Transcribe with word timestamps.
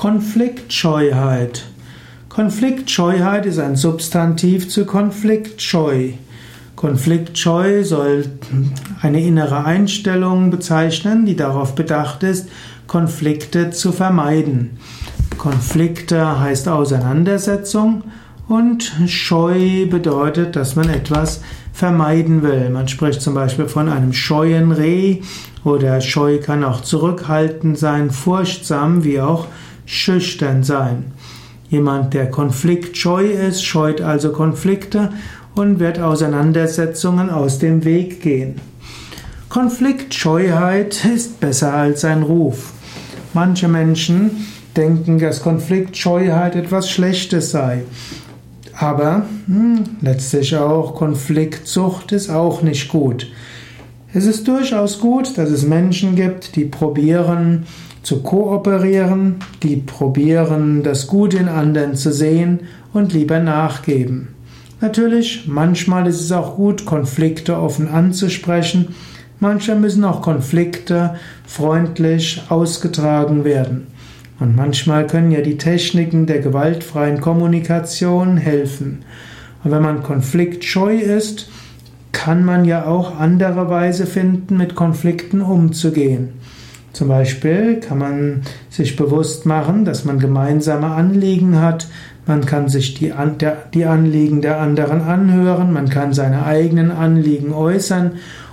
Konfliktscheuheit. 0.00 1.64
Konfliktscheuheit 2.30 3.44
ist 3.44 3.58
ein 3.58 3.76
Substantiv 3.76 4.70
zu 4.70 4.86
konfliktscheu. 4.86 6.12
Konfliktscheu 6.74 7.84
soll 7.84 8.24
eine 9.02 9.22
innere 9.22 9.66
Einstellung 9.66 10.50
bezeichnen, 10.50 11.26
die 11.26 11.36
darauf 11.36 11.74
bedacht 11.74 12.22
ist, 12.22 12.48
Konflikte 12.86 13.72
zu 13.72 13.92
vermeiden. 13.92 14.78
Konflikte 15.36 16.40
heißt 16.40 16.68
Auseinandersetzung 16.68 18.04
und 18.48 18.90
Scheu 19.06 19.84
bedeutet, 19.84 20.56
dass 20.56 20.76
man 20.76 20.88
etwas 20.88 21.42
vermeiden 21.74 22.42
will. 22.42 22.70
Man 22.70 22.88
spricht 22.88 23.20
zum 23.20 23.34
Beispiel 23.34 23.68
von 23.68 23.90
einem 23.90 24.14
scheuen 24.14 24.72
Reh 24.72 25.18
oder 25.62 26.00
Scheu 26.00 26.38
kann 26.38 26.64
auch 26.64 26.80
zurückhaltend 26.80 27.76
sein, 27.76 28.10
furchtsam 28.10 29.04
wie 29.04 29.20
auch 29.20 29.46
schüchtern 29.90 30.62
sein. 30.62 31.12
Jemand, 31.68 32.14
der 32.14 32.30
konfliktscheu 32.30 33.26
ist, 33.26 33.64
scheut 33.64 34.00
also 34.00 34.30
Konflikte 34.32 35.10
und 35.54 35.80
wird 35.80 35.98
Auseinandersetzungen 35.98 37.28
aus 37.28 37.58
dem 37.58 37.84
Weg 37.84 38.22
gehen. 38.22 38.60
Konfliktscheuheit 39.48 41.04
ist 41.04 41.40
besser 41.40 41.74
als 41.74 42.02
sein 42.02 42.22
Ruf. 42.22 42.72
Manche 43.34 43.66
Menschen 43.66 44.46
denken, 44.76 45.18
dass 45.18 45.42
Konfliktscheuheit 45.42 46.54
etwas 46.54 46.88
Schlechtes 46.88 47.50
sei. 47.50 47.82
Aber 48.76 49.26
hm, 49.46 49.84
letztlich 50.00 50.56
auch 50.56 50.94
Konfliktsucht 50.94 52.12
ist 52.12 52.30
auch 52.30 52.62
nicht 52.62 52.88
gut. 52.88 53.26
Es 54.12 54.24
ist 54.24 54.46
durchaus 54.46 55.00
gut, 55.00 55.36
dass 55.36 55.50
es 55.50 55.64
Menschen 55.64 56.14
gibt, 56.14 56.54
die 56.54 56.64
probieren 56.64 57.66
zu 58.02 58.22
kooperieren, 58.22 59.36
die 59.62 59.76
probieren 59.76 60.82
das 60.82 61.06
Gute 61.06 61.38
in 61.38 61.48
anderen 61.48 61.94
zu 61.94 62.12
sehen 62.12 62.60
und 62.92 63.12
lieber 63.12 63.38
nachgeben. 63.38 64.28
Natürlich, 64.80 65.46
manchmal 65.46 66.06
ist 66.06 66.20
es 66.20 66.32
auch 66.32 66.56
gut, 66.56 66.86
Konflikte 66.86 67.58
offen 67.58 67.88
anzusprechen. 67.88 68.94
Manchmal 69.38 69.78
müssen 69.78 70.04
auch 70.04 70.22
Konflikte 70.22 71.16
freundlich 71.46 72.42
ausgetragen 72.48 73.44
werden. 73.44 73.88
Und 74.38 74.56
manchmal 74.56 75.06
können 75.06 75.30
ja 75.30 75.42
die 75.42 75.58
Techniken 75.58 76.26
der 76.26 76.38
gewaltfreien 76.38 77.20
Kommunikation 77.20 78.38
helfen. 78.38 79.04
Und 79.62 79.70
wenn 79.70 79.82
man 79.82 80.02
konfliktscheu 80.02 80.96
ist, 80.96 81.50
kann 82.12 82.44
man 82.44 82.64
ja 82.64 82.86
auch 82.86 83.18
andere 83.18 83.68
Weise 83.68 84.06
finden, 84.06 84.56
mit 84.56 84.74
Konflikten 84.74 85.42
umzugehen. 85.42 86.30
Zum 86.92 87.08
Beispiel 87.08 87.80
kann 87.80 87.98
man 87.98 88.42
sich 88.68 88.96
bewusst 88.96 89.46
machen, 89.46 89.84
dass 89.84 90.04
man 90.04 90.18
gemeinsame 90.18 90.88
Anliegen 90.88 91.60
hat. 91.60 91.86
Man 92.26 92.44
kann 92.44 92.68
sich 92.68 92.94
die, 92.94 93.12
die 93.74 93.84
Anliegen 93.84 94.42
der 94.42 94.60
anderen 94.60 95.00
anhören, 95.00 95.72
man 95.72 95.88
kann 95.88 96.12
seine 96.12 96.44
eigenen 96.44 96.90
Anliegen 96.90 97.52
äußern. 97.52 98.12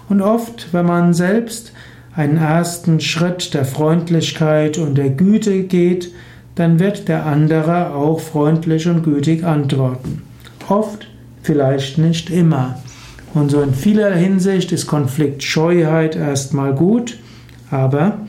Und 0.10 0.22
oft, 0.22 0.74
wenn 0.74 0.86
man 0.86 1.14
selbst 1.14 1.74
einen 2.16 2.38
ersten 2.38 3.00
Schritt 3.00 3.54
der 3.54 3.66
Freundlichkeit 3.66 4.78
und 4.78 4.98
der 4.98 5.10
Güte 5.10 5.64
geht, 5.64 6.12
dann 6.56 6.80
wird 6.80 7.08
der 7.08 7.26
andere 7.26 7.94
auch 7.94 8.20
freundlich 8.20 8.88
und 8.88 9.04
gütig 9.04 9.44
antworten. 9.44 10.24
Oft, 10.68 11.08
vielleicht 11.44 12.00
nicht 12.00 12.30
immer. 12.32 12.80
Und 13.34 13.52
so 13.52 13.62
in 13.62 13.74
vieler 13.74 14.16
Hinsicht 14.16 14.72
ist 14.72 14.88
Konfliktscheuheit 14.88 16.16
erstmal 16.16 16.74
gut, 16.74 17.20
aber 17.70 18.20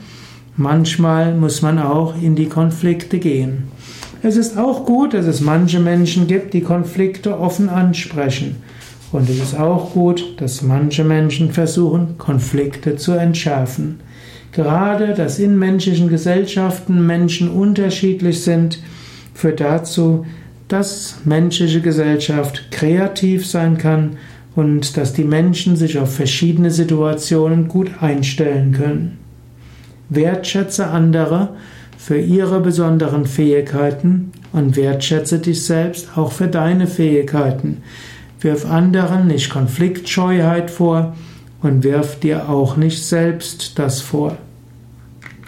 manchmal 0.59 1.35
muss 1.35 1.63
man 1.63 1.79
auch 1.79 2.21
in 2.21 2.35
die 2.35 2.49
Konflikte 2.49 3.19
gehen. 3.19 3.69
Es 4.23 4.37
ist 4.37 4.59
auch 4.59 4.85
gut, 4.85 5.15
dass 5.15 5.27
es 5.27 5.41
manche 5.41 5.79
Menschen 5.79 6.27
gibt, 6.27 6.53
die 6.53 6.61
Konflikte 6.61 7.39
offen 7.39 7.69
ansprechen. 7.69 8.57
Und 9.13 9.31
es 9.31 9.39
ist 9.39 9.59
auch 9.59 9.93
gut, 9.93 10.35
dass 10.39 10.61
manche 10.61 11.05
Menschen 11.05 11.53
versuchen, 11.53 12.19
Konflikte 12.19 12.97
zu 12.97 13.13
entschärfen. 13.13 14.01
Gerade, 14.53 15.15
dass 15.15 15.39
in 15.39 15.59
menschlichen 15.59 16.09
Gesellschaften 16.09 17.07
Menschen 17.07 17.49
unterschiedlich 17.49 18.43
sind, 18.43 18.81
führt 19.35 19.61
dazu, 19.61 20.27
dass 20.67 21.21
menschliche 21.25 21.81
Gesellschaft 21.81 22.71
kreativ 22.71 23.47
sein 23.47 23.79
kann 23.79 24.17
und 24.57 24.97
dass 24.97 25.13
die 25.13 25.25
Menschen 25.25 25.77
sich 25.77 25.99
auf 25.99 26.15
verschiedene 26.15 26.73
Situationen 26.73 27.69
gut 27.69 28.03
einstellen 28.03 28.73
können. 28.73 29.18
Wertschätze 30.11 30.89
andere 30.89 31.51
für 31.97 32.19
ihre 32.19 32.61
besonderen 32.61 33.27
Fähigkeiten 33.27 34.33
und 34.53 34.77
wertschätze 34.77 35.39
dich 35.39 35.65
selbst 35.65 36.17
auch 36.17 36.33
für 36.33 36.49
deine 36.49 36.87
Fähigkeiten. 36.87 37.83
Wirf 38.41 38.71
anderen 38.71 39.27
nicht 39.27 39.51
Konfliktscheuheit 39.51 40.71
vor 40.71 41.17
und 41.61 41.83
wirf 41.83 42.21
dir 42.21 42.49
auch 42.49 42.77
nicht 42.77 43.05
selbst 43.05 43.79
das 43.79 44.01
vor. 44.01 44.37